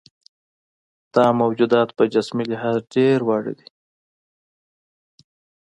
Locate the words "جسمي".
2.13-2.45